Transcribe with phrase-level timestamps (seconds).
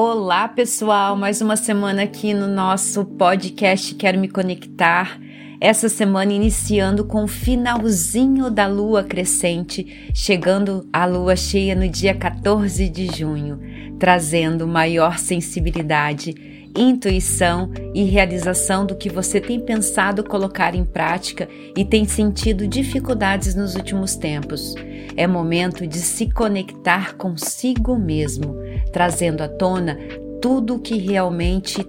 [0.00, 1.16] Olá, pessoal!
[1.16, 5.18] Mais uma semana aqui no nosso podcast Quero Me Conectar.
[5.60, 12.14] Essa semana iniciando com o finalzinho da lua crescente, chegando a lua cheia no dia
[12.14, 13.58] 14 de junho,
[13.98, 16.32] trazendo maior sensibilidade,
[16.76, 23.54] intuição e realização do que você tem pensado colocar em prática e tem sentido dificuldades
[23.54, 24.74] nos últimos tempos.
[25.16, 28.54] É momento de se conectar consigo mesmo,
[28.92, 29.98] trazendo à tona
[30.40, 31.84] tudo o que realmente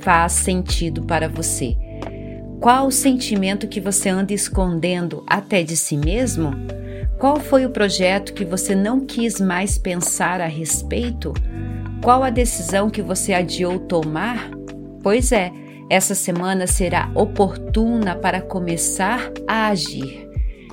[0.00, 1.76] faz sentido para você.
[2.60, 6.50] Qual o sentimento que você anda escondendo até de si mesmo?
[7.18, 11.32] Qual foi o projeto que você não quis mais pensar a respeito?
[12.02, 14.50] Qual a decisão que você adiou tomar?
[15.02, 15.50] Pois é,
[15.90, 20.28] essa semana será oportuna para começar a agir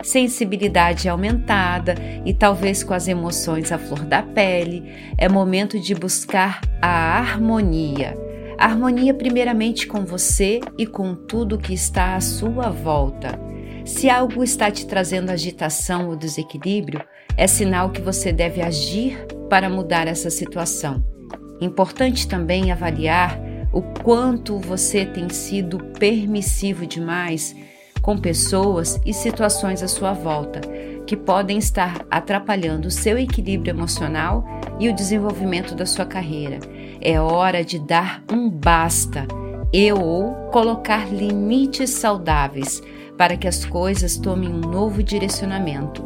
[0.06, 4.84] sensibilidade aumentada e talvez com as emoções à flor da pele,
[5.18, 8.16] é momento de buscar a harmonia.
[8.58, 13.40] harmonia, primeiramente, com você e com tudo que está à sua volta.
[13.84, 17.02] Se algo está te trazendo agitação ou desequilíbrio,
[17.36, 21.15] é sinal que você deve agir para mudar essa situação.
[21.62, 23.40] Importante também avaliar
[23.72, 27.56] o quanto você tem sido permissivo demais
[28.02, 30.62] com pessoas e situações à sua volta
[31.06, 34.44] que podem estar atrapalhando o seu equilíbrio emocional
[34.80, 36.60] e o desenvolvimento da sua carreira.
[37.00, 39.28] É hora de dar um basta
[39.72, 42.82] e ou colocar limites saudáveis
[43.18, 46.04] para que as coisas tomem um novo direcionamento.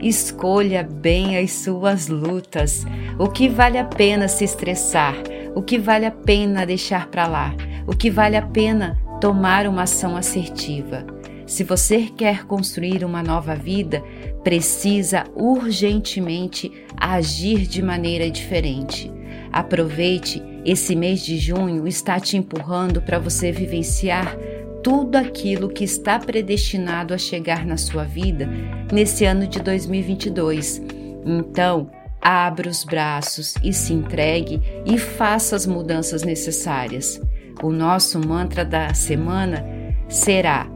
[0.00, 2.84] Escolha bem as suas lutas,
[3.18, 5.14] o que vale a pena se estressar,
[5.54, 7.54] o que vale a pena deixar para lá,
[7.86, 11.06] o que vale a pena tomar uma ação assertiva.
[11.46, 14.02] Se você quer construir uma nova vida,
[14.42, 19.12] precisa urgentemente agir de maneira diferente.
[19.52, 24.36] Aproveite, esse mês de junho está te empurrando para você vivenciar
[24.84, 28.48] tudo aquilo que está predestinado a chegar na sua vida
[28.92, 30.80] nesse ano de 2022.
[31.26, 31.90] Então,
[32.20, 37.20] abra os braços e se entregue e faça as mudanças necessárias.
[37.62, 39.64] O nosso mantra da semana
[40.08, 40.68] será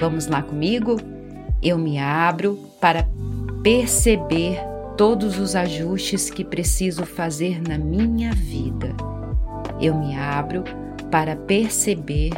[0.00, 0.96] Vamos lá comigo?
[1.62, 3.06] Eu me abro para
[3.62, 4.58] perceber
[4.96, 8.96] todos os ajustes que preciso fazer na minha vida.
[9.78, 10.64] Eu me abro
[11.10, 12.30] para perceber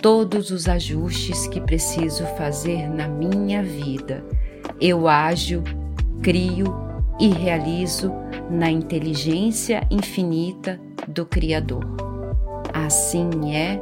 [0.00, 4.24] todos os ajustes que preciso fazer na minha vida.
[4.80, 5.62] Eu ajo,
[6.22, 6.74] crio
[7.18, 8.12] e realizo
[8.50, 11.84] na inteligência infinita do Criador.
[12.72, 13.80] Assim é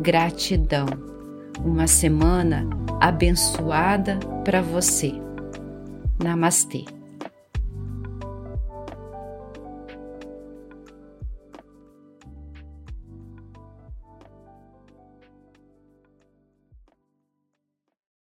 [0.00, 0.86] gratidão
[1.64, 2.68] uma semana
[3.00, 5.12] abençoada para você.
[6.22, 6.84] Namastê.